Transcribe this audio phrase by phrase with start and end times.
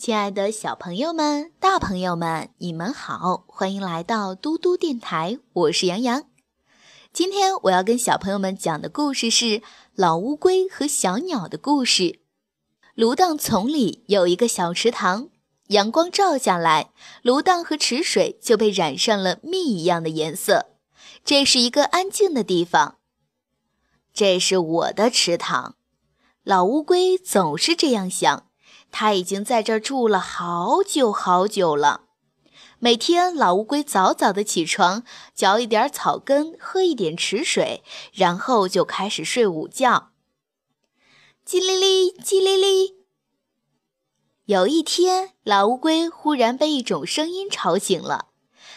[0.00, 6.24] 亲爱的小朋友们、大朋友们，你们好，欢迎来到嘟嘟电台，我是杨洋。
[7.12, 9.44] 今天我要跟小朋友们讲的故事是
[9.94, 12.02] 《老乌龟和小鸟的故事》。
[12.94, 15.28] 芦荡丛里有一个小池塘，
[15.66, 20.70] 阳光照下来，芦荡和池水就被染上了蜜一样的颜色。
[21.22, 22.96] 这是一个安静的地方。
[24.14, 25.74] 这是我的池塘，
[26.42, 28.46] 老乌龟总是这样想。
[28.90, 32.02] 他已经在这儿住了好久好久了。
[32.78, 37.82] 每天，老乌龟早早的起床，嚼一点草根，喝一点池水，
[38.12, 40.12] 然后就开始睡午觉。
[41.46, 42.94] 叽哩哩，叽哩哩。
[44.46, 48.28] 有一天，老乌龟忽然被一种声音吵醒了。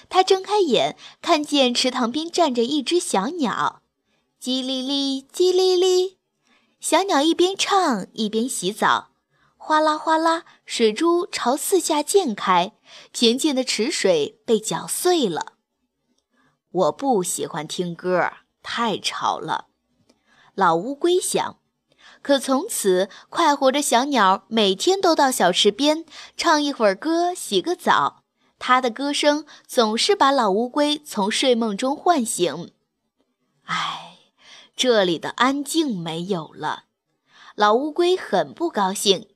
[0.09, 3.81] 它睁开眼，看见池塘边站着一只小鸟。
[4.41, 6.17] 叽哩哩，叽哩哩。
[6.81, 9.12] 小鸟一边唱一边洗澡。
[9.65, 12.73] 哗啦哗啦，水珠朝四下溅开，
[13.13, 15.53] 平静的池水被搅碎了。
[16.69, 18.29] 我不喜欢听歌，
[18.61, 19.67] 太吵了。
[20.53, 21.59] 老乌龟想。
[22.21, 26.03] 可从此，快活的小鸟每天都到小池边
[26.35, 28.25] 唱一会儿歌，洗个澡。
[28.59, 32.73] 它的歌声总是把老乌龟从睡梦中唤醒。
[33.63, 34.17] 唉，
[34.75, 36.83] 这里的安静没有了。
[37.55, 39.29] 老乌龟很不高兴。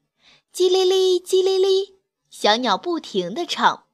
[0.57, 1.99] 叽哩哩，叽哩哩，
[2.31, 3.85] 小鸟不停地唱。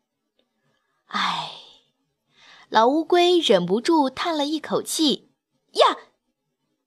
[1.08, 1.52] 唉，
[2.70, 5.30] 老乌龟忍不住叹了一口气。
[5.74, 5.98] 呀，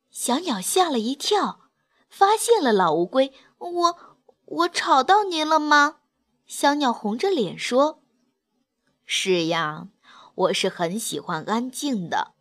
[0.08, 1.68] 小鸟吓了一跳，
[2.08, 3.34] 发现了老乌龟。
[3.58, 3.98] 我
[4.46, 5.98] 我吵到您了吗？
[6.46, 8.02] 小鸟红着脸说
[9.04, 9.88] ：“是呀，
[10.36, 12.32] 我是很喜欢安静的。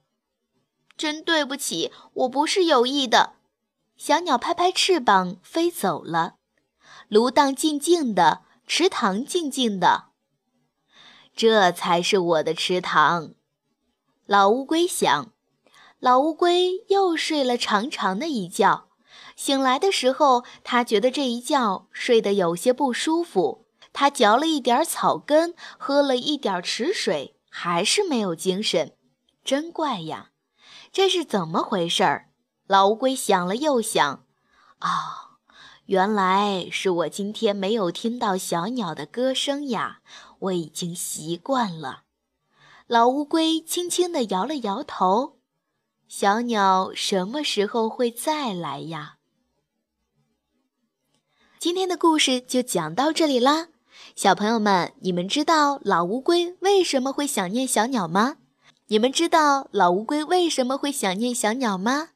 [0.96, 3.34] 真对不起，我不是有意的。”
[3.98, 6.38] 小鸟拍拍翅膀飞走了。
[7.08, 10.06] 芦荡静静的，池塘静静的，
[11.36, 13.34] 这才是我的池塘。
[14.26, 15.32] 老乌龟想，
[16.00, 18.88] 老乌龟又睡了长长的一觉。
[19.36, 23.68] 醒来的时候，他觉得这一觉睡得有些不舒服。
[23.94, 28.98] 他嚼了一点草根，喝了一点池水，还是没有精神。
[29.44, 30.32] 真怪呀，
[30.92, 32.30] 这是怎么回事儿？
[32.68, 34.26] 老乌龟想了又想，
[34.80, 35.35] 啊。
[35.88, 40.00] 原来是我今天没有听到小鸟的歌声呀，
[40.40, 42.06] 我已经习惯了。
[42.88, 45.38] 老乌龟轻轻地摇了摇头。
[46.08, 49.18] 小鸟什么时候会再来呀？
[51.60, 53.68] 今天的故事就讲到这里啦，
[54.16, 58.38] 小朋友们，你们知道老乌龟为什么会想念小鸟吗？
[58.88, 62.10] 你们知道老乌龟为什么会想念小鸟吗？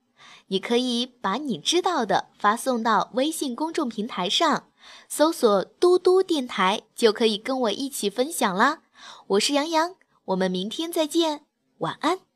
[0.50, 4.66] 你可以把你知道的发送到微信公众平台上，
[5.08, 8.82] 搜索“嘟嘟电台”，就可以跟我一起分享啦。
[9.28, 9.96] 我是杨洋，
[10.26, 11.46] 我们明天再见，
[11.80, 12.29] 晚安。